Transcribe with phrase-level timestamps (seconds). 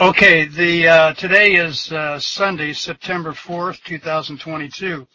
[0.00, 5.06] Okay, the uh, today is uh, Sunday, September 4th, 2022.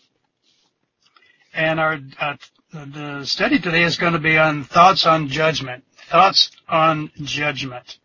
[1.55, 2.35] And our uh,
[2.71, 5.83] the study today is going to be on thoughts on judgment.
[6.11, 7.97] Thoughts on judgment.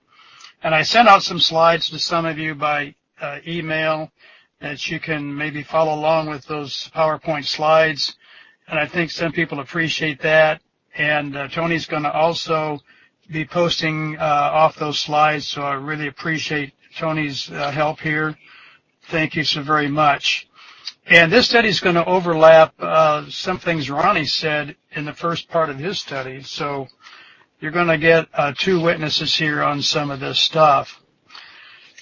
[0.62, 4.10] And I sent out some slides to some of you by uh, email
[4.62, 8.16] that you can maybe follow along with those PowerPoint slides.
[8.66, 10.62] And I think some people appreciate that.
[10.96, 12.80] And uh, Tony's going to also
[13.32, 14.22] be posting uh,
[14.52, 18.36] off those slides, so I really appreciate Tony's uh, help here.
[19.08, 20.48] Thank you so very much.
[21.06, 25.48] And this study is going to overlap uh, some things Ronnie said in the first
[25.48, 26.86] part of his study, so
[27.58, 31.00] you're going to get uh, two witnesses here on some of this stuff.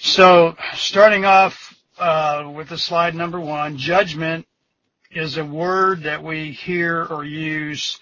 [0.01, 4.45] So starting off uh, with the slide number one, judgment
[5.11, 7.99] is a word that we hear or use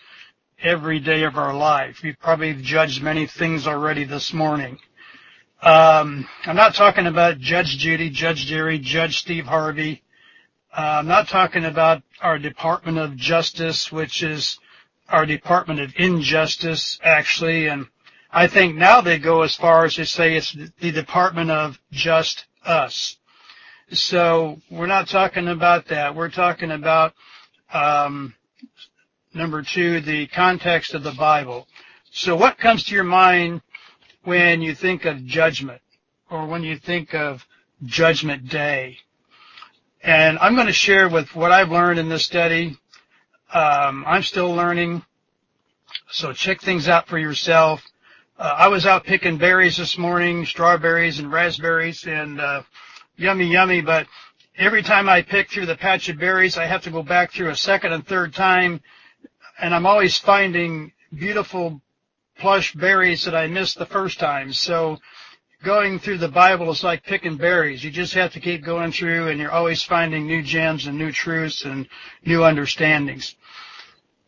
[0.61, 2.01] every day of our life.
[2.03, 4.77] We've probably judged many things already this morning.
[5.61, 10.03] Um, I'm not talking about Judge Judy, Judge Jerry, Judge Steve Harvey.
[10.75, 14.59] Uh, I'm not talking about our Department of Justice, which is
[15.09, 17.67] our Department of Injustice, actually.
[17.67, 17.87] And
[18.31, 22.45] I think now they go as far as to say it's the Department of Just
[22.65, 23.17] Us.
[23.91, 26.15] So we're not talking about that.
[26.15, 27.13] We're talking about
[27.73, 28.35] um,
[29.31, 31.67] Number two, the context of the Bible.
[32.09, 33.61] So what comes to your mind
[34.23, 35.81] when you think of judgment
[36.31, 37.45] or when you think of
[37.85, 38.97] judgment day?
[40.01, 42.75] And I'm going to share with what I've learned in this study.
[43.53, 45.03] Um, I'm still learning.
[46.09, 47.83] So check things out for yourself.
[48.35, 52.63] Uh, I was out picking berries this morning, strawberries and raspberries and, uh,
[53.15, 54.07] yummy, yummy, but
[54.57, 57.49] every time I pick through the patch of berries, I have to go back through
[57.49, 58.81] a second and third time
[59.61, 61.81] and I'm always finding beautiful
[62.37, 64.53] plush berries that I missed the first time.
[64.53, 64.97] So
[65.63, 67.83] going through the Bible is like picking berries.
[67.83, 71.11] You just have to keep going through and you're always finding new gems and new
[71.11, 71.87] truths and
[72.25, 73.35] new understandings.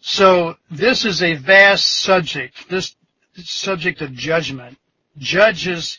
[0.02, 2.96] So this is a vast subject, this
[3.36, 4.78] subject of judgment.
[5.18, 5.98] Judges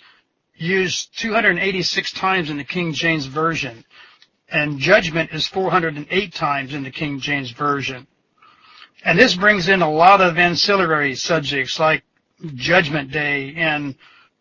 [0.54, 3.84] used 286 times in the King James Version
[4.52, 8.06] and judgment is 408 times in the King James Version.
[9.04, 12.04] And this brings in a lot of ancillary subjects like
[12.54, 13.96] Judgment Day and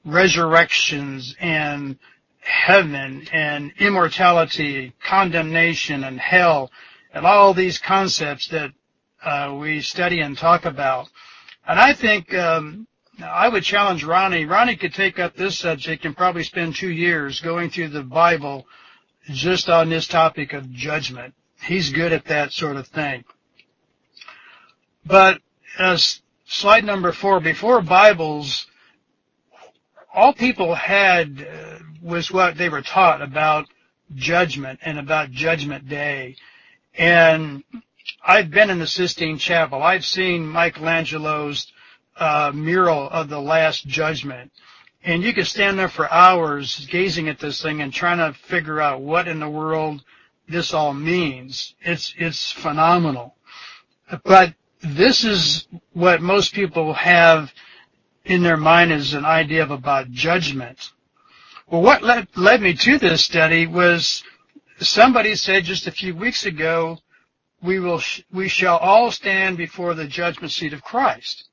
[0.05, 1.97] resurrections and
[2.39, 6.71] heaven and immortality, condemnation and hell,
[7.13, 8.71] and all these concepts that
[9.23, 11.07] uh, we study and talk about.
[11.67, 12.87] And I think um,
[13.23, 14.45] I would challenge Ronnie.
[14.45, 18.65] Ronnie could take up this subject and probably spend two years going through the Bible
[19.29, 21.33] just on this topic of judgment.
[21.63, 23.23] He's good at that sort of thing.
[25.05, 25.41] But
[25.79, 28.67] as slide number four, before Bibles,
[30.13, 33.67] all people had uh, was what they were taught about
[34.13, 36.35] judgment and about judgment day.
[36.97, 37.63] And
[38.25, 39.81] I've been in the Sistine Chapel.
[39.81, 41.71] I've seen Michelangelo's
[42.17, 44.51] uh, mural of the Last Judgment.
[45.03, 48.79] And you could stand there for hours gazing at this thing and trying to figure
[48.79, 50.03] out what in the world
[50.47, 51.73] this all means.
[51.81, 53.35] It's, it's phenomenal.
[54.23, 57.53] But this is what most people have
[58.25, 60.91] in their mind as an idea of about judgment.
[61.67, 64.23] Well, what led, led me to this study was
[64.79, 66.99] somebody said just a few weeks ago,
[67.61, 71.47] we will, we shall all stand before the judgment seat of Christ.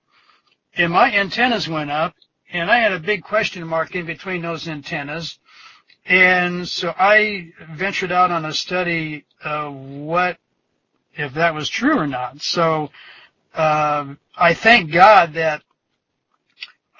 [0.74, 2.14] And my antennas went up
[2.50, 5.38] and I had a big question mark in between those antennas.
[6.06, 10.38] And so I ventured out on a study of what,
[11.14, 12.40] if that was true or not.
[12.40, 12.90] So
[13.54, 15.62] um, I thank God that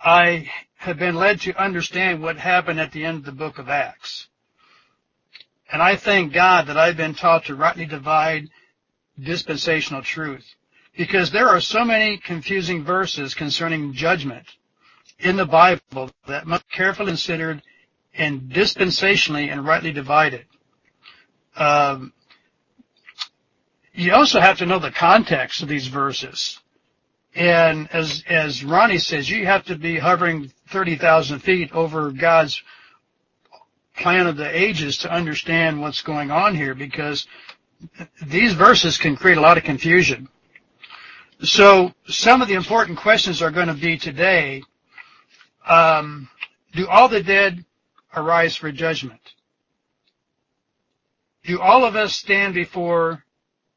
[0.02, 3.68] I have been led to understand what happened at the end of the book of
[3.68, 4.28] Acts.
[5.70, 8.48] And I thank God that I've been taught to rightly divide
[9.20, 10.44] dispensational truth
[10.96, 14.46] because there are so many confusing verses concerning judgment
[15.18, 17.62] in the Bible that must be carefully considered
[18.14, 20.44] and dispensationally and rightly divided.
[21.56, 22.12] Um,
[23.98, 26.60] you also have to know the context of these verses.
[27.34, 32.62] And as, as Ronnie says, you have to be hovering 30,000 feet over God's
[33.96, 37.26] plan of the ages to understand what's going on here because
[38.24, 40.28] these verses can create a lot of confusion.
[41.42, 44.62] So some of the important questions are going to be today,
[45.66, 46.28] um,
[46.72, 47.64] do all the dead
[48.14, 49.20] arise for judgment?
[51.44, 53.24] Do all of us stand before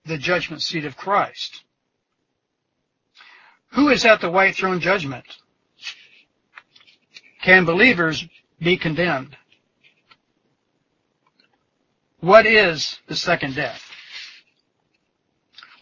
[0.05, 1.63] the judgment seat of Christ.
[3.73, 5.25] Who is at the white throne judgment?
[7.41, 8.25] Can believers
[8.59, 9.35] be condemned?
[12.19, 13.81] What is the second death?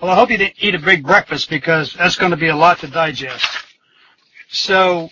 [0.02, 2.56] Well, I hope you didn't eat a big breakfast because that's going to be a
[2.56, 3.46] lot to digest.
[4.50, 5.10] So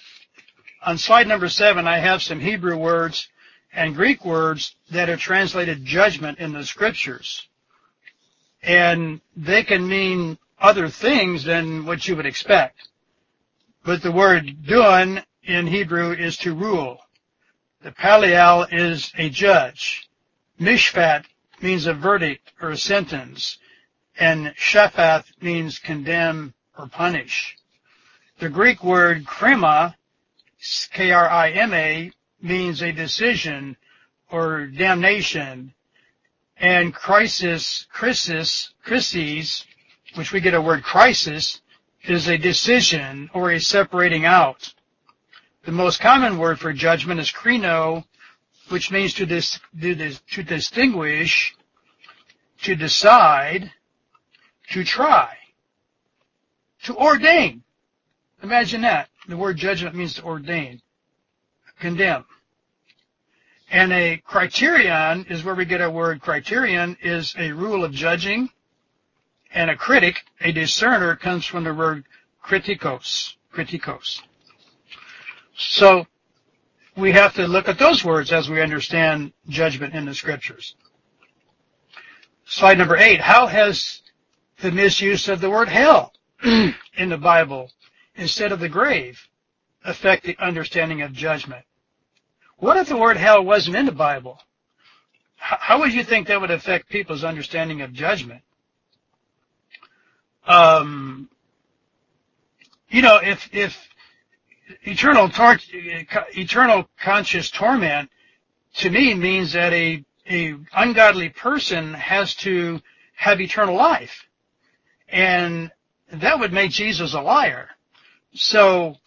[0.85, 3.27] on slide number seven, I have some Hebrew words
[3.73, 7.45] and Greek words that are translated judgment in the scriptures.
[8.67, 12.89] And they can mean other things than what you would expect.
[13.85, 16.99] But the word dun in Hebrew is to rule.
[17.81, 20.09] The palial is a judge.
[20.59, 21.23] Mishpat
[21.61, 23.57] means a verdict or a sentence.
[24.19, 27.55] And shaphat means condemn or punish.
[28.39, 29.95] The Greek word krima,
[30.91, 32.11] K-R-I-M-A,
[32.41, 33.77] means a decision
[34.29, 35.73] or damnation.
[36.59, 39.65] And crisis, crisis, crises,
[40.15, 41.61] which we get a word crisis,
[42.03, 44.73] is a decision or a separating out.
[45.65, 48.05] The most common word for judgment is krino,
[48.69, 51.55] which means to, dis, to distinguish,
[52.63, 53.71] to decide,
[54.71, 55.37] to try,
[56.83, 57.63] to ordain.
[58.41, 59.09] Imagine that.
[59.27, 60.81] The word judgment means to ordain,
[61.79, 62.25] condemn.
[63.69, 68.49] And a criterion is where we get our word criterion is a rule of judging.
[69.53, 72.05] And a critic, a discerner, comes from the word
[72.43, 74.21] kritikos, kritikos.
[75.57, 76.05] So
[76.95, 80.75] we have to look at those words as we understand judgment in the scriptures.
[82.45, 83.19] Slide number eight.
[83.19, 84.01] How has
[84.61, 86.13] the misuse of the word hell
[86.43, 87.71] in the Bible
[88.15, 89.19] instead of the grave
[89.83, 91.65] affect the understanding of judgment?
[92.57, 94.39] What if the word hell wasn't in the Bible?
[95.35, 98.41] How would you think that would affect people's understanding of judgment?
[100.47, 101.29] Um,
[102.89, 103.77] you know, if if
[104.83, 105.59] eternal tor-
[106.35, 108.09] eternal conscious torment
[108.75, 112.81] to me means that a a ungodly person has to
[113.15, 114.25] have eternal life,
[115.07, 115.71] and
[116.11, 117.69] that would make Jesus a liar.
[118.33, 118.97] So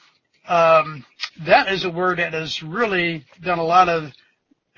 [0.49, 1.05] um,
[1.47, 4.13] that is a word that has really done a lot of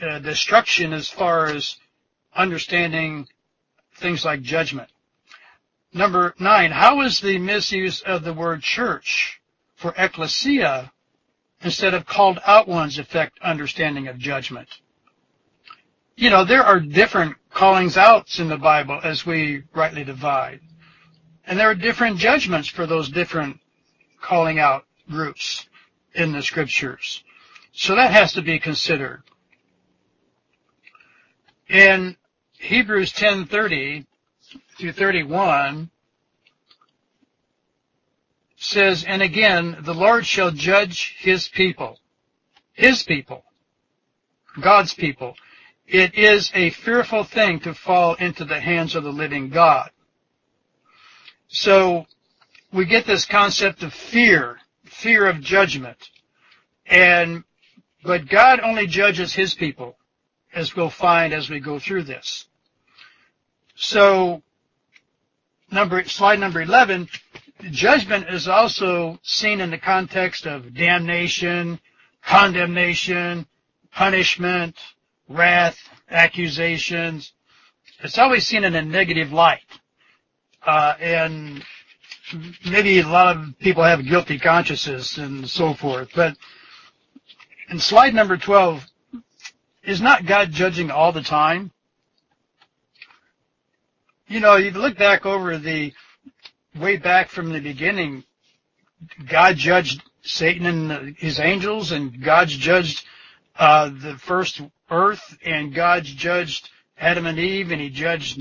[0.01, 1.77] uh, destruction as far as
[2.35, 3.27] understanding
[3.97, 4.89] things like judgment.
[5.93, 9.41] Number nine, how is the misuse of the word church
[9.77, 10.91] for ecclesia
[11.63, 14.69] instead of called out ones affect understanding of judgment?
[16.17, 20.61] You know, there are different callings outs in the Bible as we rightly divide.
[21.45, 23.59] And there are different judgments for those different
[24.21, 25.67] calling out groups
[26.15, 27.23] in the scriptures.
[27.73, 29.23] So that has to be considered.
[31.69, 32.17] In
[32.59, 34.07] Hebrews 10:30
[34.79, 35.91] through 31
[38.57, 41.99] says, and again, the Lord shall judge his people,
[42.73, 43.45] his people,
[44.61, 45.35] God's people.
[45.87, 49.91] It is a fearful thing to fall into the hands of the living God.
[51.49, 52.07] So
[52.73, 54.59] we get this concept of fear,
[55.03, 55.99] fear of judgment.
[56.87, 57.45] And,
[58.05, 59.97] but God only judges his people,
[60.55, 62.47] as we'll find as we go through this.
[63.75, 64.43] So,
[65.71, 67.09] number, slide number 11,
[67.71, 71.81] judgment is also seen in the context of damnation,
[72.25, 73.47] condemnation,
[73.93, 74.77] punishment,
[75.29, 75.79] wrath,
[76.11, 77.33] accusations.
[78.03, 79.61] It's always seen in a negative light.
[80.65, 81.65] Uh, and
[82.65, 86.37] maybe a lot of people have guilty consciences and so forth, but
[87.71, 88.87] in slide number 12,
[89.85, 91.71] is not God judging all the time?
[94.29, 95.93] You know, you look back over the,
[96.79, 98.25] way back from the beginning,
[99.29, 103.05] God judged Satan and his angels, and God judged
[103.57, 104.61] uh, the first
[104.91, 108.41] earth, and God judged Adam and Eve, and he judged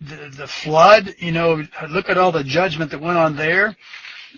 [0.00, 3.76] the, the flood, you know, look at all the judgment that went on there.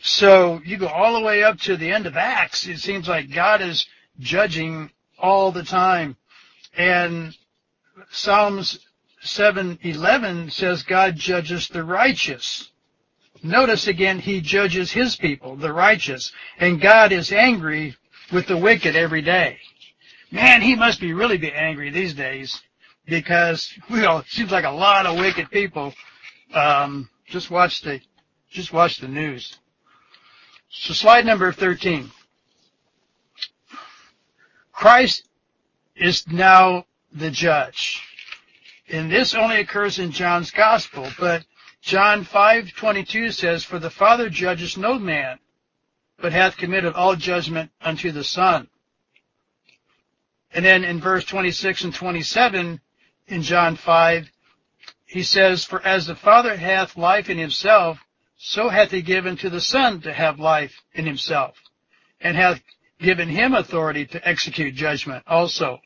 [0.02, 2.66] So you go all the way up to the end of Acts.
[2.66, 3.86] It seems like God is
[4.20, 6.16] judging all the time.
[6.76, 7.36] And
[8.10, 8.78] Psalms
[9.24, 12.70] 7:11 says God judges the righteous.
[13.42, 17.96] Notice again, he judges his people, the righteous, and God is angry
[18.32, 19.58] with the wicked every day.
[20.30, 22.60] Man, he must be really be angry these days
[23.08, 25.94] because you know it seems like a lot of wicked people.
[26.52, 28.00] Um, just watch the
[28.50, 29.58] just watch the news.
[30.70, 32.10] So slide number 13.
[34.72, 35.24] Christ
[35.96, 38.02] is now the judge.
[38.88, 41.44] And this only occurs in John's gospel, but
[41.82, 45.38] John 5:22 says, "For the Father judges no man,
[46.18, 48.68] but hath committed all judgment unto the Son."
[50.52, 52.80] And then in verse 26 and 27,
[53.28, 54.30] in John 5,
[55.06, 57.98] he says, For as the Father hath life in himself,
[58.36, 61.56] so hath he given to the Son to have life in himself,
[62.20, 62.60] and hath
[63.00, 65.80] given him authority to execute judgment also,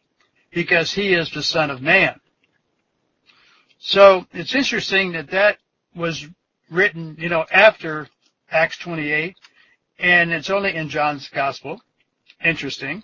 [0.52, 2.20] because he is the Son of Man.
[3.78, 5.58] So it's interesting that that
[5.94, 6.26] was
[6.70, 8.08] written, you know, after
[8.50, 9.36] Acts 28,
[9.98, 11.80] and it's only in John's Gospel.
[12.44, 13.02] Interesting.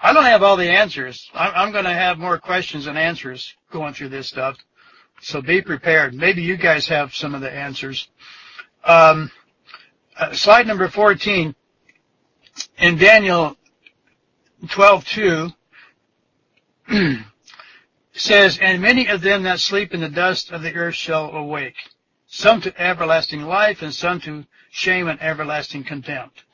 [0.00, 1.30] I don't have all the answers.
[1.34, 4.56] I'm going to have more questions and answers going through this stuff.
[5.22, 6.14] So be prepared.
[6.14, 8.08] Maybe you guys have some of the answers.
[8.84, 9.30] Um,
[10.16, 11.54] uh, slide number 14.
[12.78, 13.56] In Daniel
[14.64, 15.54] 12:2
[18.12, 21.76] says, "And many of them that sleep in the dust of the earth shall awake,
[22.26, 26.44] some to everlasting life, and some to shame and everlasting contempt."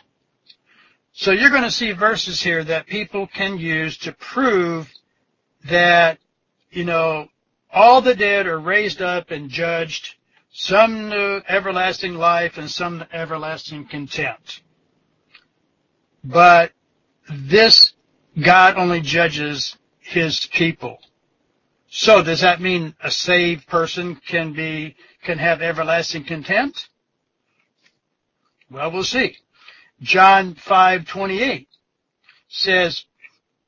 [1.15, 4.91] So you're going to see verses here that people can use to prove
[5.69, 6.19] that,
[6.71, 7.29] you know,
[7.71, 10.15] all the dead are raised up and judged,
[10.51, 14.63] some to everlasting life and some to everlasting contempt.
[16.25, 16.73] But
[17.29, 17.93] this
[18.41, 20.99] God only judges his people.
[21.91, 26.89] So does that mean a saved person can be, can have everlasting contempt?
[28.71, 29.37] Well, we'll see.
[30.03, 31.69] John 5:28
[32.49, 33.05] says,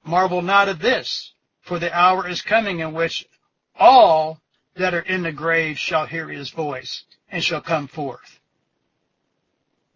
[0.03, 3.27] "Marvel not at this, for the hour is coming in which
[3.77, 4.41] all
[4.75, 8.41] that are in the grave shall hear his voice and shall come forth."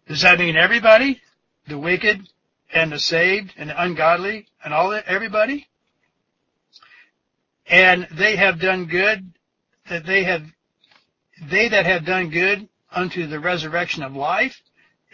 [0.07, 1.21] Does that mean everybody?
[1.67, 2.27] The wicked
[2.71, 5.67] and the saved and the ungodly and all that everybody?
[7.67, 9.33] And they have done good
[9.89, 10.49] that they have
[11.41, 14.61] they that have done good unto the resurrection of life,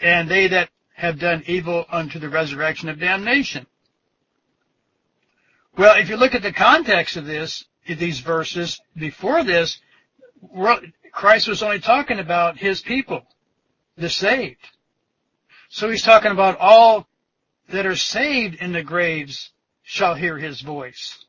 [0.02, 3.68] and they that have done evil unto the resurrection of damnation.
[5.78, 9.80] Well, if you look at the context of this, these verses, before this,
[11.12, 13.24] Christ was only talking about his people,
[13.98, 14.66] the saved.
[15.70, 17.08] So he's talking about all
[17.70, 19.52] that are saved in the graves
[19.84, 21.26] shall hear his voice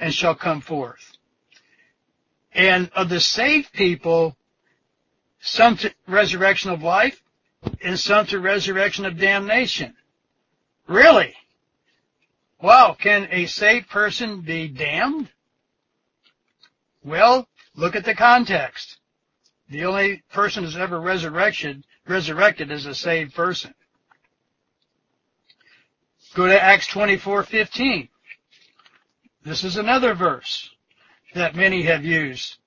[0.00, 1.18] and shall come forth.
[2.54, 4.36] And of the saved people,
[5.40, 7.22] some to resurrection of life,
[7.96, 9.94] some to resurrection of damnation.
[10.86, 11.34] Really?
[12.60, 15.28] Wow, can a saved person be damned?
[17.04, 18.98] Well, look at the context.
[19.68, 23.74] The only person who's ever resurrected, resurrected is a saved person.
[26.34, 28.08] Go to Acts 24:15.
[29.44, 30.70] This is another verse
[31.34, 32.58] that many have used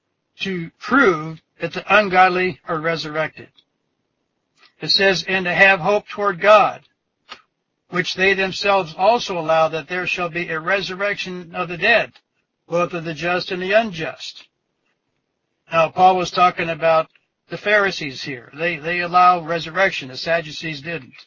[0.41, 3.49] to prove that the ungodly are resurrected.
[4.82, 6.82] It says, and to have hope toward God,
[7.89, 12.13] which they themselves also allow that there shall be a resurrection of the dead,
[12.67, 14.48] both of the just and the unjust.
[15.72, 17.10] Now, Paul was talking about
[17.50, 18.51] the Pharisees here.
[18.53, 20.10] They, they allow resurrection.
[20.10, 21.25] The Sadducees didn't.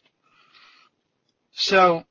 [1.52, 2.04] So,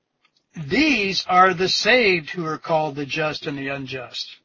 [0.56, 4.38] these are the saved who are called the just and the unjust.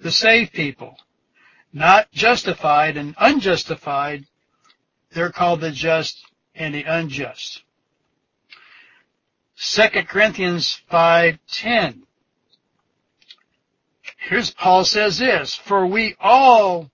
[0.00, 0.98] The saved people.
[1.72, 4.26] Not justified and unjustified
[5.16, 6.22] they're called the just
[6.54, 7.62] and the unjust.
[9.56, 12.02] 2 Corinthians 5:10.
[14.18, 16.90] Here's Paul says this, for we all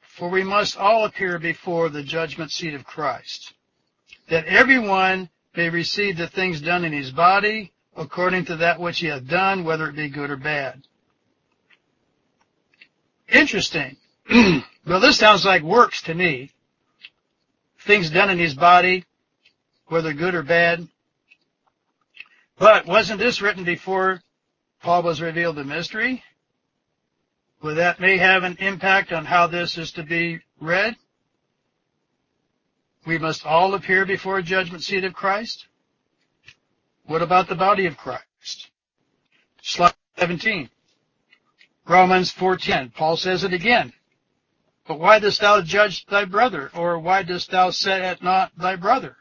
[0.00, 3.54] for we must all appear before the judgment seat of Christ,
[4.28, 9.06] that everyone may receive the things done in his body according to that which he
[9.06, 10.82] hath done, whether it be good or bad.
[13.28, 13.96] Interesting.
[14.84, 16.50] well, this sounds like works to me
[17.88, 19.02] things done in his body,
[19.86, 20.86] whether good or bad.
[22.58, 24.20] But wasn't this written before
[24.82, 26.22] Paul was revealed the mystery?
[27.62, 30.96] Well, that may have an impact on how this is to be read.
[33.06, 35.66] We must all appear before a judgment seat of Christ.
[37.06, 38.68] What about the body of Christ?
[39.62, 40.68] Slide 17.
[41.88, 42.92] Romans 4.10.
[42.92, 43.94] Paul says it again.
[44.88, 46.70] But why dost thou judge thy brother?
[46.74, 49.18] Or why dost thou set at naught thy brother?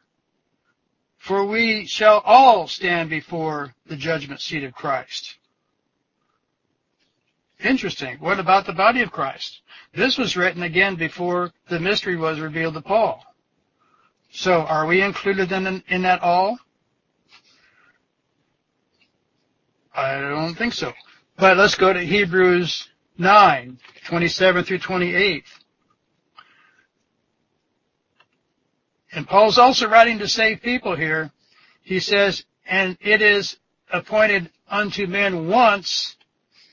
[1.18, 5.36] For we shall all stand before the judgment seat of Christ.
[7.60, 8.18] Interesting.
[8.20, 9.60] What about the body of Christ?
[9.94, 13.22] This was written again before the mystery was revealed to Paul.
[14.32, 16.58] So are we included in, in that all?
[19.94, 20.94] I don't think so.
[21.36, 25.44] But let's go to Hebrews 9, 27 through 28.
[29.14, 31.32] And Paul's also writing to save people here.
[31.82, 33.58] He says, and it is
[33.92, 36.18] appointed unto men once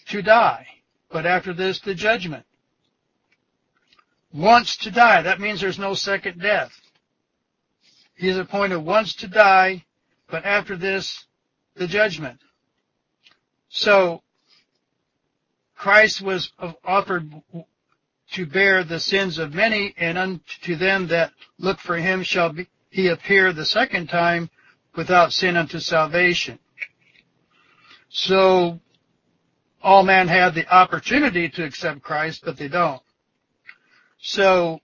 [0.09, 0.67] to die,
[1.11, 2.45] but after this, the judgment.
[4.33, 5.23] Once to die.
[5.23, 6.73] That means there's no second death.
[8.17, 9.85] He is appointed once to die,
[10.29, 11.25] but after this,
[11.77, 12.41] the judgment.
[13.69, 14.24] So,
[15.77, 16.53] Christ was
[16.85, 17.31] offered
[18.33, 22.69] to bear the sins of many, and unto them that look for him shall be,
[22.91, 24.51] he appear the second time
[24.97, 26.59] without sin unto salvation.
[28.09, 28.81] So,
[29.83, 33.03] all men have the opportunity to accept Christ, but they don't.
[34.19, 34.81] So,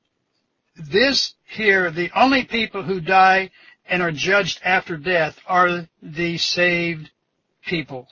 [0.76, 3.50] this here, the only people who die
[3.88, 7.10] and are judged after death are the saved
[7.64, 8.08] people.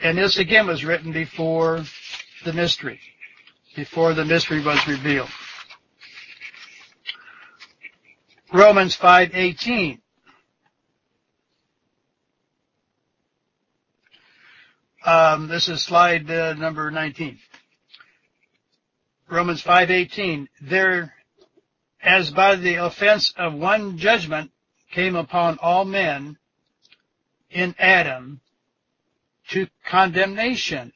[0.00, 1.84] And this again was written before
[2.44, 3.00] the mystery,
[3.74, 5.30] before the mystery was revealed.
[8.52, 9.98] Romans 5:18
[15.04, 17.38] um, this is slide uh, number 19.
[19.28, 21.14] Romans 5:18 there
[22.00, 24.52] as by the offense of one judgment
[24.92, 26.36] came upon all men
[27.50, 28.40] in Adam
[29.50, 30.92] to condemnation.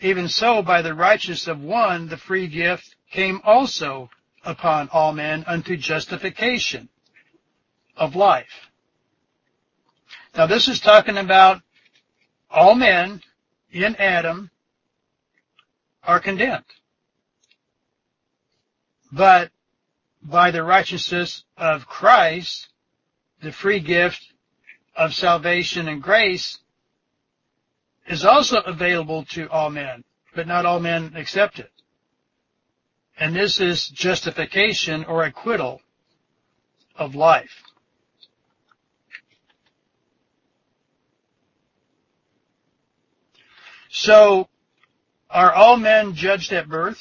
[0.00, 4.10] Even so, by the righteousness of one, the free gift came also
[4.44, 6.88] upon all men unto justification
[7.96, 8.70] of life.
[10.36, 11.62] Now this is talking about
[12.50, 13.22] all men
[13.70, 14.50] in Adam
[16.02, 16.64] are condemned.
[19.10, 19.50] But
[20.22, 22.68] by the righteousness of Christ,
[23.40, 24.32] the free gift
[24.94, 26.58] of salvation and grace
[28.08, 31.70] is also available to all men, but not all men accept it.
[33.18, 35.80] And this is justification or acquittal
[36.96, 37.62] of life.
[43.88, 44.48] So,
[45.30, 47.00] are all men judged at birth?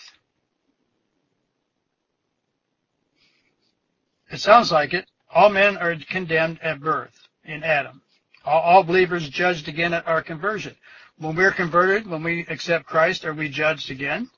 [4.31, 5.05] It sounds like it.
[5.29, 8.01] All men are condemned at birth in Adam.
[8.45, 10.75] All, believers judged again at our conversion.
[11.17, 14.29] When we're converted, when we accept Christ, are we judged again?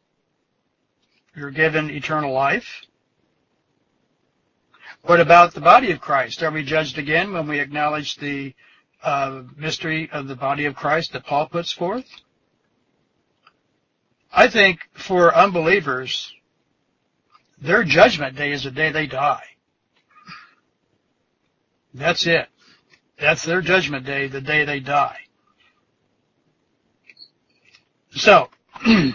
[1.36, 2.86] We're given eternal life.
[5.04, 6.41] What about the body of Christ?
[6.41, 8.54] Are we judged again when we acknowledge the
[9.04, 12.06] uh, mystery of the body of Christ that Paul puts forth?
[14.32, 16.34] I think for unbelievers,
[17.60, 19.43] their judgment day is the day they die.
[21.93, 22.48] That's it.
[23.19, 25.17] That's their judgment day, the day they die.
[28.12, 28.49] So,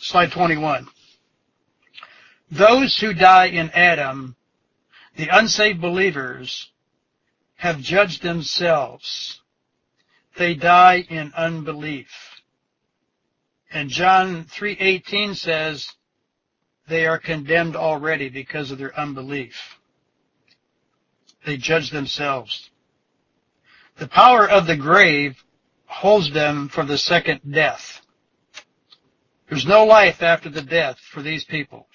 [0.00, 0.86] slide 21.
[2.50, 4.36] Those who die in Adam,
[5.16, 6.70] the unsaved believers,
[7.56, 9.40] have judged themselves.
[10.36, 12.10] They die in unbelief.
[13.70, 15.88] And John 3.18 says
[16.88, 19.78] they are condemned already because of their unbelief.
[21.46, 22.70] They judge themselves.
[23.98, 25.36] The power of the grave
[25.86, 28.00] holds them for the second death.
[29.48, 31.86] There's no life after the death for these people.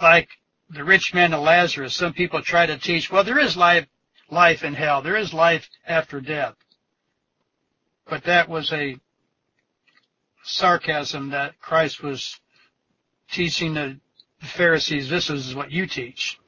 [0.00, 0.28] Like
[0.70, 3.86] the rich man and Lazarus, some people try to teach, well, there is life,
[4.30, 5.02] life in hell.
[5.02, 6.54] There is life after death.
[8.08, 8.96] But that was a
[10.44, 12.38] sarcasm that Christ was
[13.30, 14.00] teaching the
[14.40, 16.38] Pharisees, this is what you teach.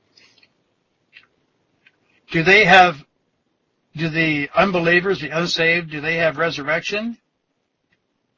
[2.31, 3.05] Do they have,
[3.96, 7.18] do the unbelievers, the unsaved, do they have resurrection?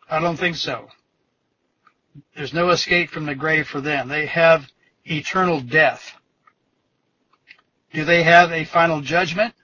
[0.09, 0.89] I don't think so.
[2.37, 4.09] There's no escape from the grave for them.
[4.09, 4.67] They have
[5.05, 6.13] eternal death.
[7.93, 9.55] Do they have a final judgment?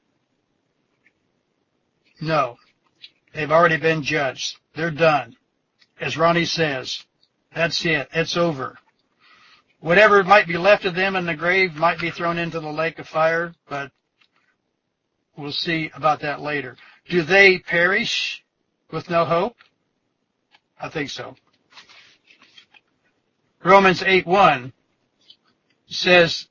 [2.20, 2.56] No.
[3.34, 4.58] They've already been judged.
[4.74, 5.36] They're done.
[6.00, 7.04] As Ronnie says,
[7.54, 8.08] that's it.
[8.12, 8.78] It's over.
[9.80, 12.98] Whatever might be left of them in the grave might be thrown into the lake
[12.98, 13.92] of fire, but
[15.38, 16.76] We'll see about that later.
[17.08, 18.44] Do they perish
[18.90, 19.54] with no hope?
[20.80, 21.36] I think so.
[23.62, 24.72] Romans 8:1
[25.86, 26.48] says,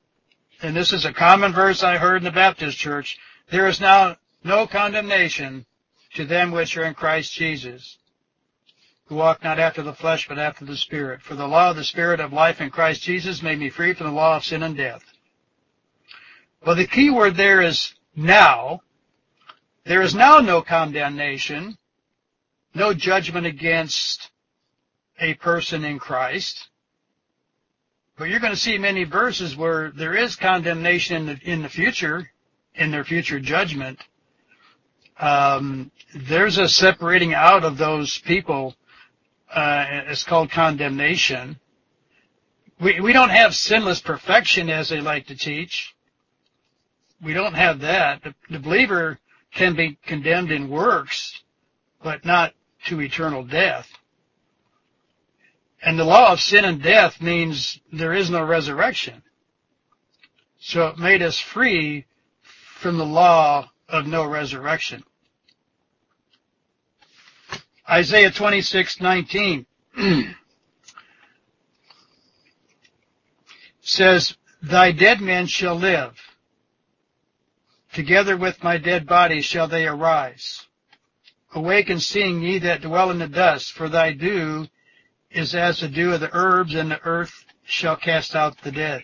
[0.62, 3.18] and this is a common verse I heard in the Baptist church,
[3.50, 5.66] there is now no condemnation
[6.14, 7.98] to them which are in Christ Jesus,
[9.06, 11.20] who walk not after the flesh but after the Spirit.
[11.20, 14.06] For the law of the Spirit of life in Christ Jesus made me free from
[14.06, 15.04] the law of sin and death.
[16.64, 18.82] Well, the key word there is now,
[19.86, 21.78] there is now no condemnation,
[22.74, 24.30] no judgment against
[25.20, 26.68] a person in Christ.
[28.18, 31.68] But you're going to see many verses where there is condemnation in the, in the
[31.70, 32.30] future,
[32.74, 34.00] in their future judgment.
[35.20, 38.74] um, there's a separating out of those people.
[39.52, 41.58] Uh, it's called condemnation.
[42.80, 45.94] We we don't have sinless perfection as they like to teach.
[47.22, 48.22] We don't have that.
[48.22, 49.18] The, the believer
[49.52, 51.42] can be condemned in works,
[52.02, 52.54] but not
[52.86, 53.88] to eternal death.
[55.82, 59.22] And the law of sin and death means there is no resurrection.
[60.58, 62.04] So it made us free
[62.80, 65.04] from the law of no resurrection.
[67.88, 69.64] Isaiah 26:19
[73.80, 76.14] says, Thy dead men shall live.
[77.92, 80.66] Together with my dead body shall they arise.
[81.54, 84.68] Awake and sing, ye that dwell in the dust, for thy dew
[85.30, 89.02] is as the dew of the herbs, and the earth shall cast out the dead.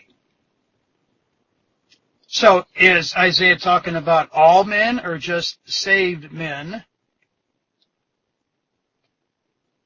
[2.27, 6.83] So is Isaiah talking about all men or just saved men?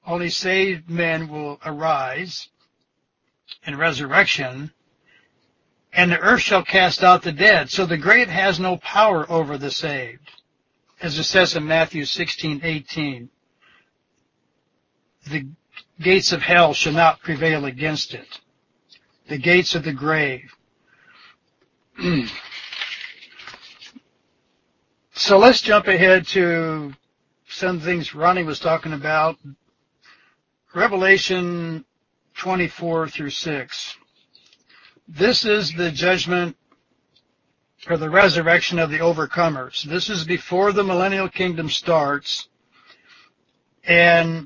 [0.06, 2.50] Only saved men will arise
[3.66, 4.74] in resurrection,
[5.94, 7.70] and the earth shall cast out the dead.
[7.70, 10.32] So the grave has no power over the saved,
[11.02, 13.30] as it says in Matthew 16:18.
[15.30, 15.48] The
[16.00, 18.40] gates of hell shall not prevail against it.
[19.28, 20.56] The gates of the grave.
[25.14, 26.94] so let's jump ahead to
[27.48, 29.38] some things Ronnie was talking about.
[30.74, 31.84] Revelation
[32.36, 33.99] 24 through 6.
[35.12, 36.56] This is the judgment
[37.90, 39.82] or the resurrection of the overcomers.
[39.82, 42.48] This is before the millennial kingdom starts.
[43.84, 44.46] And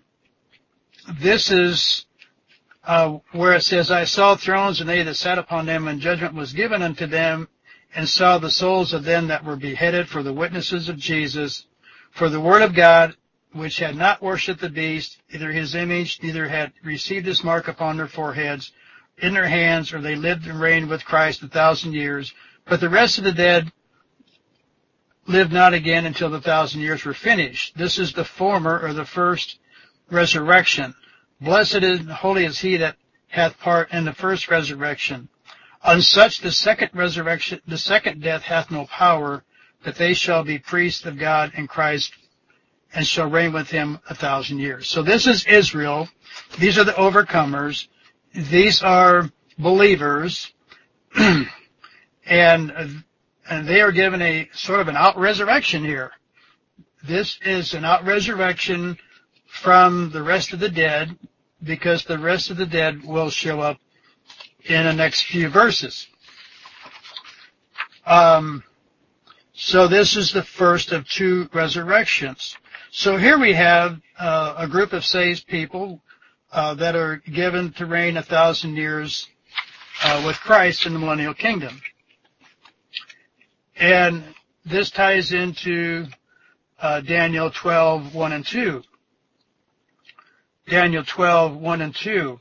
[1.20, 2.06] this is
[2.86, 6.34] uh, where it says, I saw thrones and they that sat upon them, and judgment
[6.34, 7.50] was given unto them,
[7.94, 11.66] and saw the souls of them that were beheaded for the witnesses of Jesus,
[12.12, 13.18] for the word of God,
[13.52, 17.98] which had not worshipped the beast, either his image, neither had received his mark upon
[17.98, 18.72] their foreheads,
[19.18, 22.34] in their hands, or they lived and reigned with Christ a thousand years.
[22.66, 23.72] But the rest of the dead
[25.28, 27.78] lived not again until the thousand years were finished.
[27.78, 29.60] This is the former or the first
[30.10, 30.94] resurrection.
[31.40, 32.98] Blessed and holy is he that
[33.28, 35.30] hath part in the first resurrection.
[35.84, 39.44] On such the second resurrection, the second death hath no power,
[39.84, 42.14] but they shall be priests of God and Christ
[42.94, 44.88] and shall reign with him a thousand years.
[44.88, 46.08] So this is Israel.
[46.60, 47.88] These are the overcomers.
[48.34, 50.52] These are believers.
[51.16, 51.46] and,
[52.26, 56.12] and they are given a sort of an out resurrection here.
[57.04, 58.98] This is an out resurrection
[59.46, 61.18] from the rest of the dead
[61.62, 63.78] because the rest of the dead will show up
[64.66, 66.08] in the next few verses.
[68.06, 68.64] Um,
[69.54, 72.58] so this is the first of two resurrections.
[72.92, 76.02] So here we have uh, a group of saved people
[76.54, 79.28] that are given to reign a thousand years
[80.04, 81.82] uh, with Christ in the millennial kingdom.
[83.76, 84.24] And
[84.66, 86.06] this ties into
[86.80, 88.84] uh, Daniel 12, 1 and 2.
[90.70, 92.40] Daniel 12, 1 and 2.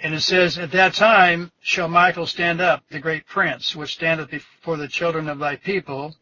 [0.00, 4.30] And it says, At that time shall Michael stand up, the great prince, which standeth
[4.30, 6.16] before the children of thy people,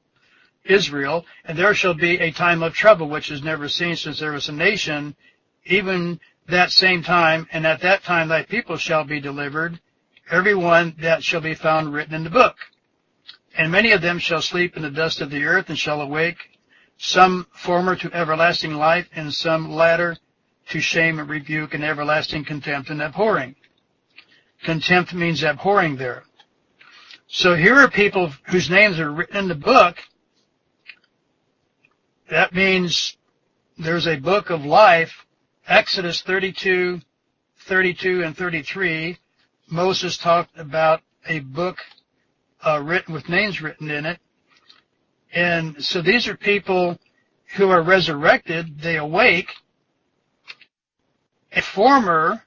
[0.64, 4.32] Israel, and there shall be a time of trouble which is never seen since there
[4.32, 5.16] was a nation,
[5.64, 9.80] even that same time, and at that time thy people shall be delivered,
[10.30, 12.56] every one that shall be found written in the book.
[13.56, 16.38] And many of them shall sleep in the dust of the earth and shall awake,
[16.98, 20.16] some former to everlasting life, and some latter
[20.68, 23.56] to shame and rebuke and everlasting contempt and abhorring.
[24.62, 26.22] Contempt means abhorring there.
[27.26, 29.96] So here are people whose names are written in the book.
[32.28, 33.16] That means
[33.78, 35.26] there's a book of life,
[35.70, 37.00] Exodus 32,
[37.58, 39.16] 32 and 33.
[39.68, 41.78] Moses talked about a book
[42.66, 44.18] uh, written with names written in it.
[45.32, 46.98] And so these are people
[47.54, 48.80] who are resurrected.
[48.80, 49.52] They awake
[51.52, 52.42] a former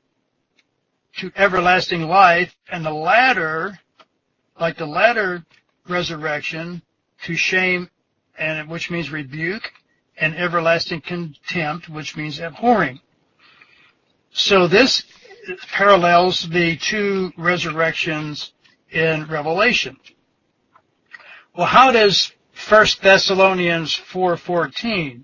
[1.20, 3.80] to everlasting life, and the latter,
[4.60, 5.46] like the latter
[5.88, 6.82] resurrection,
[7.24, 7.90] to shame,
[8.38, 9.72] and which means rebuke,
[10.18, 13.00] and everlasting contempt, which means abhorring.
[14.36, 15.04] So this
[15.72, 18.52] parallels the two resurrections
[18.92, 19.96] in Revelation.
[21.56, 22.32] Well, how does
[22.68, 25.24] 1 Thessalonians 4.14,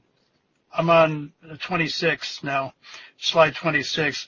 [0.72, 2.74] I'm on 26 now,
[3.18, 4.28] slide 26.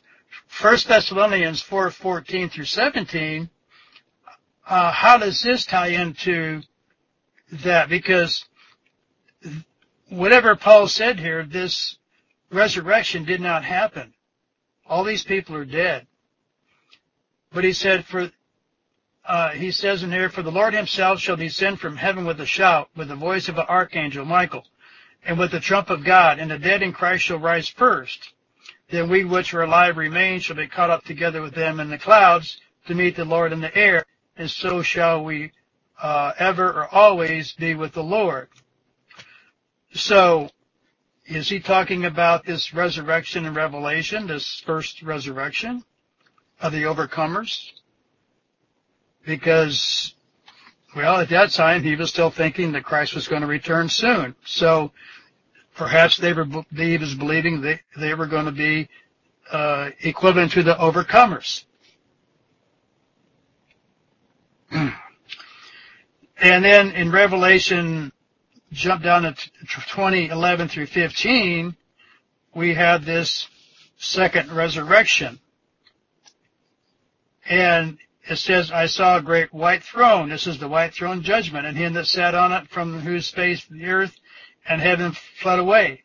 [0.60, 3.50] 1 Thessalonians 4:14 through 17.
[4.68, 6.64] Uh, how does this tie into
[7.52, 7.88] that?
[7.88, 8.46] Because
[10.10, 11.98] whatever Paul said here, this
[12.52, 14.14] resurrection did not happen.
[14.92, 16.06] All these people are dead.
[17.54, 18.30] But he said, for
[19.26, 22.46] uh, he says in here, for the Lord himself shall descend from heaven with a
[22.46, 24.66] shout, with the voice of an archangel, Michael,
[25.24, 28.34] and with the trump of God, and the dead in Christ shall rise first.
[28.90, 31.98] Then we which are alive remain shall be caught up together with them in the
[31.98, 35.54] clouds to meet the Lord in the air, and so shall we
[36.02, 38.50] uh, ever or always be with the Lord.
[39.94, 40.50] So,
[41.36, 45.84] is he talking about this resurrection in Revelation, this first resurrection
[46.60, 47.72] of the overcomers?
[49.26, 50.14] Because,
[50.96, 54.36] well, at that time he was still thinking that Christ was going to return soon.
[54.46, 54.92] So,
[55.76, 58.90] perhaps they were he was believing they they were going to be
[59.52, 61.64] uh, equivalent to the overcomers.
[64.72, 64.94] and
[66.38, 68.12] then in Revelation,
[68.72, 71.76] jump down to 2011 through 15,
[72.56, 73.48] we have this
[73.98, 75.40] second resurrection.
[77.46, 77.98] And
[78.30, 80.30] it says, I saw a great white throne.
[80.30, 83.66] This is the white throne judgment, and him that sat on it, from whose face
[83.66, 84.16] the earth
[84.68, 86.04] and heaven fled away.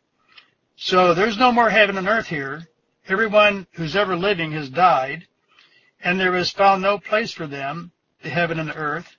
[0.75, 2.67] So there's no more heaven and earth here.
[3.07, 5.27] Everyone who's ever living has died,
[6.03, 7.91] and there was found no place for them,
[8.23, 9.15] the heaven and the earth.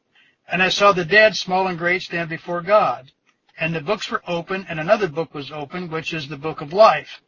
[0.51, 3.11] And I saw the dead, small and great, stand before God.
[3.61, 6.73] And the books were open, and another book was open, which is the book of
[6.73, 7.21] life.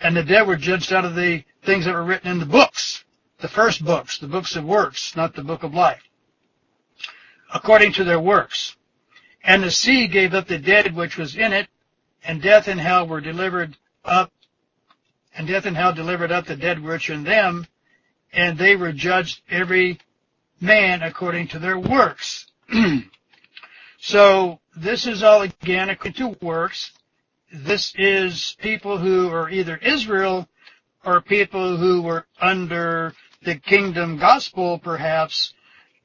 [0.00, 3.04] And the dead were judged out of the things that were written in the books,
[3.40, 6.02] the first books, the books of works, not the book of life,
[7.54, 8.76] according to their works.
[9.44, 11.68] And the sea gave up the dead which was in it,
[12.24, 14.32] and death and hell were delivered up,
[15.36, 17.66] and death and hell delivered up the dead which were in them,
[18.32, 20.00] and they were judged every
[20.60, 22.46] man according to their works.
[24.04, 26.90] so this is all again according to works.
[27.52, 30.48] This is people who are either Israel
[31.04, 35.54] or people who were under the kingdom gospel, perhaps,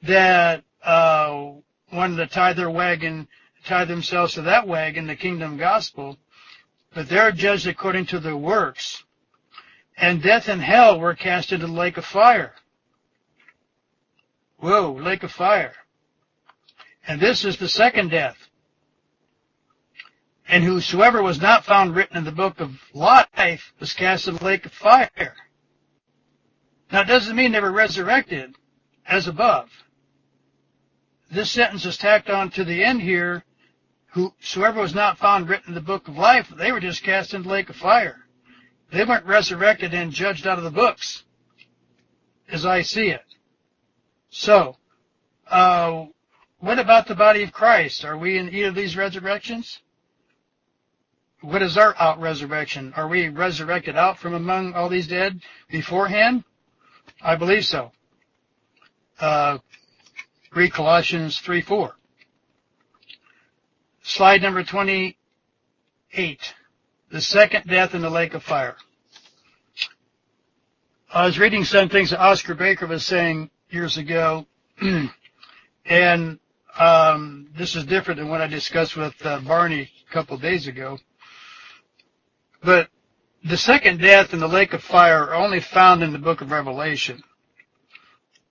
[0.02, 1.50] that uh,
[1.92, 3.26] wanted to tie their wagon,
[3.64, 6.16] tie themselves to that wagon, the kingdom gospel,
[6.94, 9.02] but they're judged according to their works.
[9.96, 12.54] And death and hell were cast into the lake of fire.
[14.58, 15.74] Whoa, lake of fire.
[17.08, 18.36] And this is the second death.
[20.46, 24.44] And whosoever was not found written in the book of life was cast in the
[24.44, 25.34] lake of fire.
[26.92, 28.54] Now it doesn't mean they were resurrected
[29.04, 29.68] as above
[31.30, 33.44] this sentence is tacked on to the end here.
[34.12, 37.48] Whosoever was not found written in the book of life, they were just cast into
[37.48, 38.16] the lake of fire.
[38.90, 41.24] They weren't resurrected and judged out of the books,
[42.50, 43.24] as I see it.
[44.30, 44.76] So,
[45.46, 46.06] uh,
[46.60, 48.04] what about the body of Christ?
[48.04, 49.80] Are we in either of these resurrections?
[51.40, 52.92] What is our out resurrection?
[52.96, 56.42] Are we resurrected out from among all these dead beforehand?
[57.22, 57.92] I believe so.
[59.20, 59.58] Uh,
[60.52, 61.94] Read Colossians 3 4.
[64.02, 66.54] Slide number 28.
[67.10, 68.76] The second death in the lake of fire.
[71.12, 74.46] I was reading some things that Oscar Baker was saying years ago,
[75.86, 76.38] and
[76.78, 80.66] um, this is different than what I discussed with uh, Barney a couple of days
[80.66, 80.98] ago.
[82.62, 82.88] But
[83.44, 86.50] the second death and the lake of fire are only found in the book of
[86.50, 87.22] Revelation.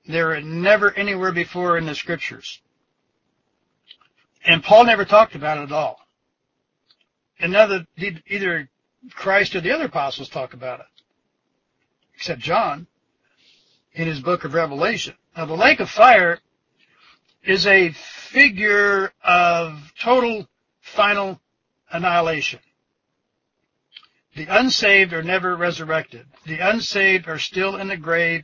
[0.07, 2.61] They're never anywhere before in the scriptures.
[4.45, 5.99] And Paul never talked about it at all.
[7.39, 8.69] And neither did either
[9.11, 10.85] Christ or the other apostles talk about it.
[12.15, 12.87] Except John
[13.93, 15.15] in his book of Revelation.
[15.35, 16.39] Now the lake of fire
[17.47, 20.47] is a figure of total
[20.81, 21.39] final
[21.91, 22.59] annihilation.
[24.35, 26.27] The unsaved are never resurrected.
[26.45, 28.43] The unsaved are still in the grave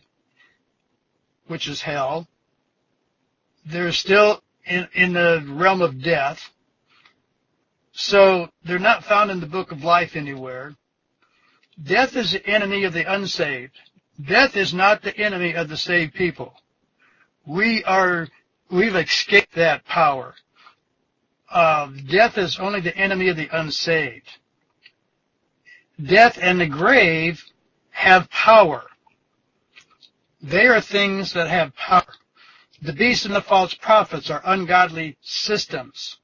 [1.48, 2.28] which is hell.
[3.66, 6.50] They're still in, in the realm of death.
[7.92, 10.76] So they're not found in the book of life anywhere.
[11.82, 13.78] Death is the enemy of the unsaved.
[14.22, 16.54] Death is not the enemy of the saved people.
[17.46, 18.28] We are,
[18.74, 20.34] we've escaped that power.
[21.50, 24.40] Uh, death is only the enemy of the unsaved.
[26.04, 27.44] Death and the grave
[27.92, 28.84] have power.
[30.42, 32.14] They are things that have power.
[32.82, 36.18] The beast and the false prophets are ungodly systems.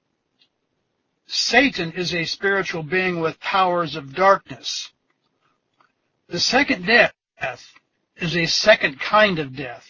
[1.27, 4.91] Satan is a spiritual being with powers of darkness.
[6.27, 7.13] The second death
[8.17, 9.87] is a second kind of death.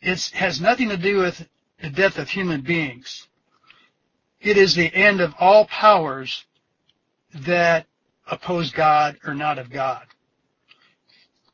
[0.00, 1.48] It has nothing to do with
[1.80, 3.26] the death of human beings.
[4.40, 6.44] it is the end of all powers
[7.34, 7.86] that
[8.26, 10.06] oppose God or not of God.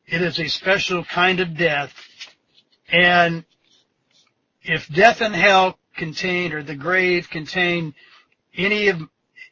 [0.07, 1.95] It is a special kind of death.
[2.89, 3.45] And
[4.63, 7.95] if death and hell contain or the grave contain
[8.57, 9.01] any of,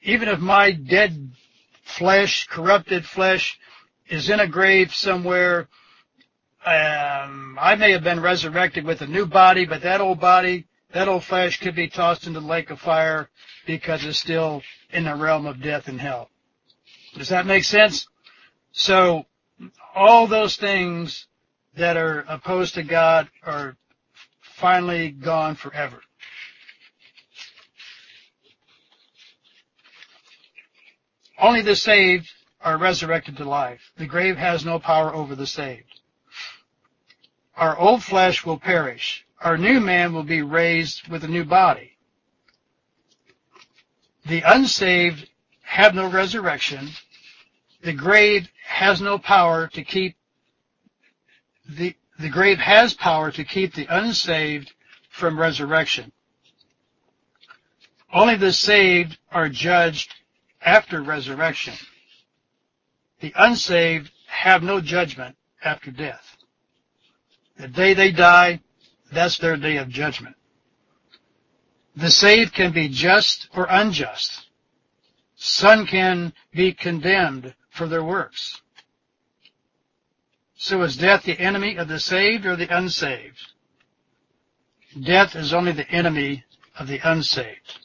[0.03, 1.33] even if my dead
[1.85, 3.59] flesh, corrupted flesh
[4.09, 5.69] is in a grave somewhere,
[6.65, 11.09] um, I may have been resurrected with a new body, but that old body, that
[11.09, 13.29] old flesh could be tossed into the lake of fire
[13.67, 16.31] because it's still in the realm of death and hell.
[17.15, 18.07] Does that make sense?
[18.73, 19.27] So
[19.95, 21.27] all those things
[21.75, 23.77] that are opposed to God are
[24.41, 26.01] finally gone forever.
[31.39, 33.81] Only the saved are resurrected to life.
[33.97, 36.02] The grave has no power over the saved.
[37.57, 39.25] Our old flesh will perish.
[39.41, 41.93] Our new man will be raised with a new body.
[44.27, 45.29] The unsaved
[45.63, 46.91] have no resurrection.
[47.83, 50.17] The grave has no power to keep
[51.69, 54.73] the, the grave has power to keep the unsaved
[55.11, 56.13] from resurrection.
[58.13, 60.15] Only the saved are judged
[60.61, 61.75] after resurrection.
[63.21, 66.32] The unsaved have no judgment after death.
[67.63, 68.61] The day they die,
[69.13, 70.35] that's their day of judgment.
[71.95, 74.49] The saved can be just or unjust.
[75.37, 78.61] Some can be condemned for their works.
[80.57, 83.39] So is death the enemy of the saved or the unsaved?
[85.01, 86.45] Death is only the enemy
[86.77, 87.79] of the unsaved.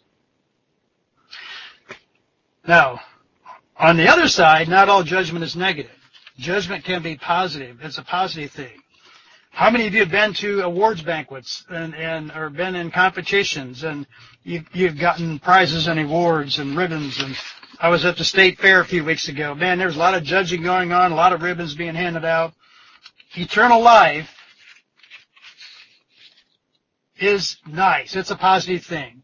[2.67, 2.99] Now,
[3.75, 5.91] on the other side, not all judgment is negative.
[6.39, 7.77] Judgment can be positive.
[7.83, 8.81] It's a positive thing.
[9.57, 13.83] How many of you have been to awards banquets and, and or been in competitions
[13.83, 14.05] and
[14.43, 17.35] you've, you've gotten prizes and awards and ribbons and
[17.79, 19.55] I was at the state fair a few weeks ago.
[19.55, 22.53] Man, there's a lot of judging going on, a lot of ribbons being handed out.
[23.35, 24.29] Eternal life
[27.19, 28.15] is nice.
[28.15, 29.23] It's a positive thing.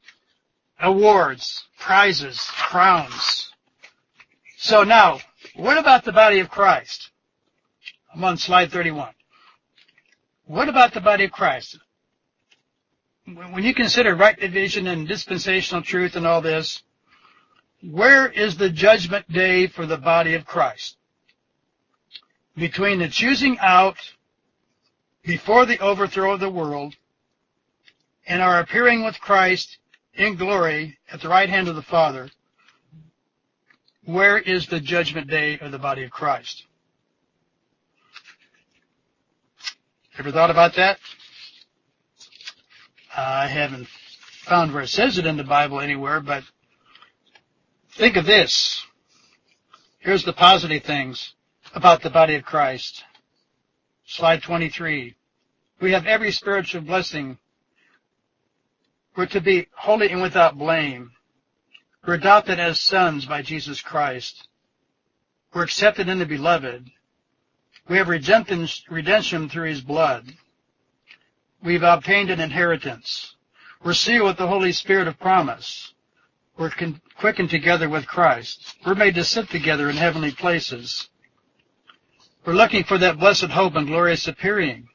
[0.80, 3.52] Awards, prizes, crowns.
[4.58, 5.20] So now,
[5.56, 7.12] what about the body of Christ?
[8.16, 9.14] I'm on slide 31.
[10.46, 11.80] What about the body of Christ?
[13.26, 16.84] When you consider right division and dispensational truth and all this,
[17.82, 20.98] where is the judgment day for the body of Christ?
[22.56, 23.98] Between the choosing out
[25.24, 26.96] before the overthrow of the world
[28.28, 29.78] and our appearing with Christ
[30.14, 32.30] in glory at the right hand of the Father,
[34.06, 36.66] where is the judgment day of the body of Christ?
[40.18, 41.00] Ever thought about that?
[43.18, 43.88] I haven't
[44.46, 46.44] found where it says it in the Bible anywhere, but
[47.98, 48.86] think of this.
[49.98, 51.34] Here's the positive things
[51.74, 53.04] about the body of Christ.
[54.06, 55.16] Slide 23.
[55.82, 57.40] We have every spiritual blessing.
[59.16, 61.12] We're to be holy and without blame.
[62.06, 64.48] We're adopted as sons by Jesus Christ.
[65.56, 66.92] We're accepted in the beloved.
[67.90, 70.34] We have redemption through his blood.
[71.62, 73.36] We've obtained an inheritance.
[73.84, 75.94] We're sealed with the Holy Spirit of promise.
[76.58, 76.72] We're
[77.18, 78.76] quickened together with Christ.
[78.86, 81.10] We're made to sit together in heavenly places.
[82.46, 84.88] We're looking for that blessed hope and glorious appearing.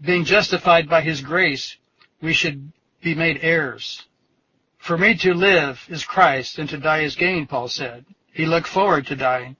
[0.00, 1.76] Being justified by his grace,
[2.20, 4.04] we should be made heirs.
[4.78, 8.04] For me to live is Christ and to die is gain, Paul said.
[8.32, 9.56] He looked forward to dying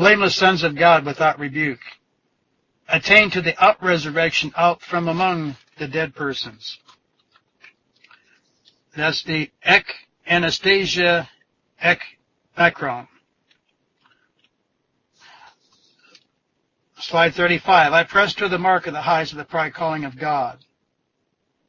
[0.00, 1.82] blameless sons of God without rebuke,
[2.88, 6.78] attain to the up resurrection out from among the dead persons.
[8.96, 9.84] That's the ek
[10.26, 11.28] anastasia
[11.82, 12.00] ek
[12.56, 13.08] macron.
[16.98, 17.92] Slide 35.
[17.92, 20.64] I press to the mark of the highs of the pride calling of God,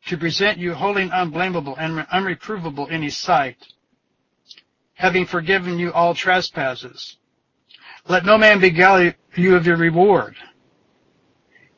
[0.05, 3.57] to present you holy and unblameable and unreprovable in his sight,
[4.93, 7.17] having forgiven you all trespasses,
[8.07, 10.35] let no man beguile you of your reward.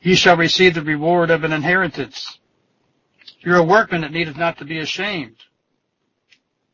[0.02, 2.40] Ye shall receive the reward of an inheritance.
[3.40, 5.38] You're a workman that needeth not to be ashamed.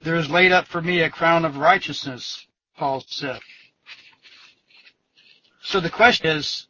[0.01, 2.47] There is laid up for me a crown of righteousness,
[2.77, 3.39] Paul said.
[5.61, 6.67] So the question is,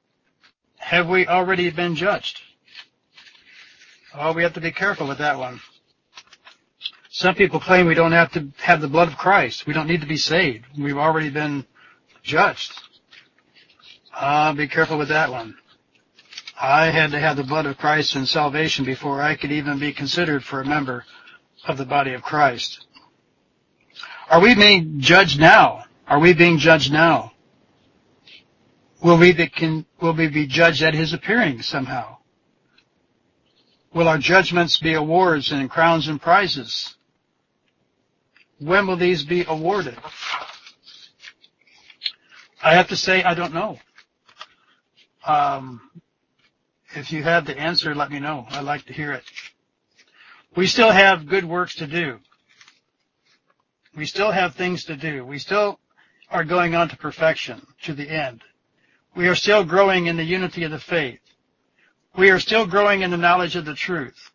[0.77, 2.41] have we already been judged?
[4.13, 5.61] Oh, we have to be careful with that one.
[7.09, 9.67] Some people claim we don't have to have the blood of Christ.
[9.67, 10.65] We don't need to be saved.
[10.77, 11.65] We've already been
[12.29, 12.71] judged.
[14.13, 15.55] Ah, be careful with that one.
[16.61, 19.93] I had to have the blood of Christ and salvation before I could even be
[19.93, 21.05] considered for a member
[21.67, 22.85] of the body of Christ.
[24.29, 25.85] Are we being judged now?
[26.07, 27.31] Are we being judged now?
[29.01, 32.17] Will we be, can, will we be judged at his appearing somehow?
[33.93, 36.95] Will our judgments be awards and crowns and prizes?
[38.59, 39.97] When will these be awarded?
[42.61, 43.77] I have to say I don't know.
[45.25, 45.81] Um,
[46.95, 48.47] if you have the answer, let me know.
[48.49, 49.23] I'd like to hear it.
[50.55, 52.19] We still have good works to do.
[53.95, 55.23] We still have things to do.
[55.25, 55.79] We still
[56.31, 58.41] are going on to perfection, to the end.
[59.15, 61.19] We are still growing in the unity of the faith.
[62.17, 64.31] We are still growing in the knowledge of the truth.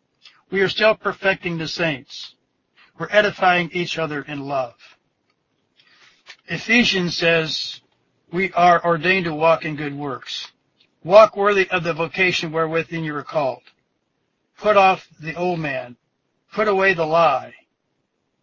[0.49, 2.35] We are still perfecting the saints.
[2.97, 4.75] We're edifying each other in love.
[6.47, 7.81] Ephesians says
[8.35, 10.51] we are ordained to walk in good works.
[11.05, 13.61] Walk worthy of the vocation wherewith you are called.
[14.57, 15.95] Put off the old man.
[16.53, 17.53] Put away the lie.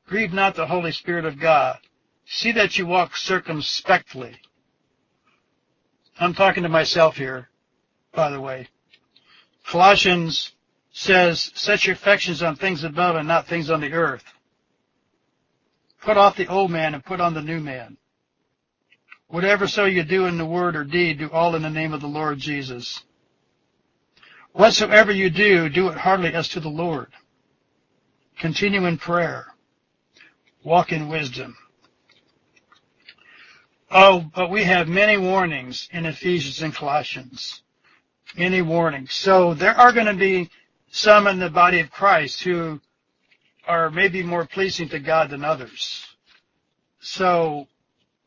[0.06, 1.76] Grieve not the Holy Spirit of God.
[2.24, 4.34] See that you walk circumspectly.
[6.18, 7.50] I'm talking to myself here,
[8.14, 8.68] by the way.
[9.66, 10.52] Colossians
[10.92, 14.24] says, set your affections on things above and not things on the earth.
[16.00, 17.98] Put off the old man and put on the new man.
[19.32, 22.02] Whatever so you do in the word or deed, do all in the name of
[22.02, 23.02] the Lord Jesus.
[24.52, 27.10] Whatsoever you do, do it heartily as to the Lord.
[28.38, 29.46] Continue in prayer.
[30.62, 31.56] Walk in wisdom.
[33.90, 37.62] Oh, but we have many warnings in Ephesians and Colossians.
[38.36, 39.14] Many warnings.
[39.14, 40.50] So there are going to be
[40.90, 42.82] some in the body of Christ who
[43.66, 46.04] are maybe more pleasing to God than others.
[47.00, 47.66] So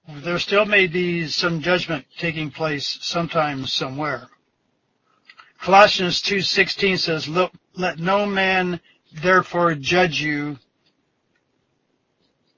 [0.08, 4.30] there still may be some judgment taking place sometime somewhere.
[5.60, 8.80] Colossians 2:16 says, "Look, let no man
[9.12, 10.60] therefore judge you."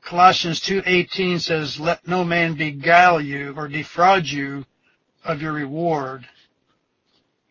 [0.01, 4.65] Colossians 2:18 says, "Let no man beguile you or defraud you
[5.23, 6.27] of your reward."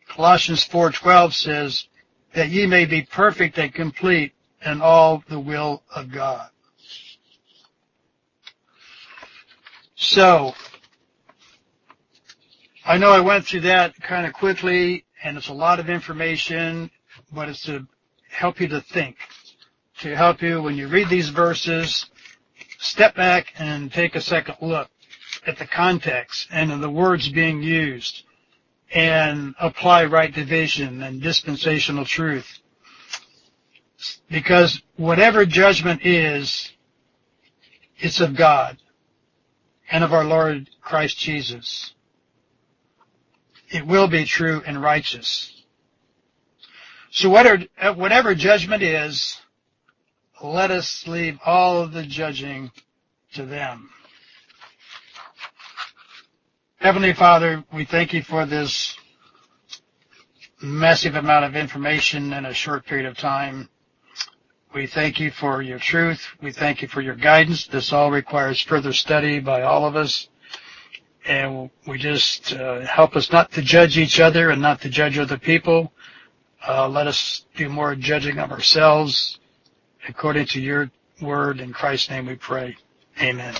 [0.06, 1.88] Colossians 4:12 says,
[2.34, 4.34] "That ye may be perfect and complete
[4.64, 6.50] in all the will of God."
[9.98, 10.54] So,
[12.84, 16.90] I know I went through that kind of quickly, and it's a lot of information,
[17.32, 17.86] but it's to
[18.30, 19.16] help you to think,
[20.00, 22.10] to help you when you read these verses,
[22.78, 24.90] step back and take a second look
[25.46, 28.24] at the context and the words being used
[28.94, 32.58] and apply right division and dispensational truth.
[34.28, 36.70] Because whatever judgment is,
[37.98, 38.76] it's of God
[39.90, 41.94] and of our Lord Christ Jesus.
[43.70, 45.52] It will be true and righteous.
[47.10, 49.40] So uh, whatever judgment is,
[50.42, 52.70] let us leave all of the judging
[53.34, 53.90] to them.
[56.76, 58.96] Heavenly Father, we thank you for this
[60.60, 63.68] massive amount of information in a short period of time.
[64.74, 66.26] We thank you for your truth.
[66.42, 67.66] We thank you for your guidance.
[67.66, 70.28] This all requires further study by all of us.
[71.26, 75.18] And we just uh, help us not to judge each other and not to judge
[75.18, 75.92] other people.
[76.66, 79.38] Uh, let us do more judging of ourselves
[80.08, 80.90] according to your
[81.20, 81.60] word.
[81.60, 82.76] In Christ's name we pray.
[83.20, 83.54] Amen.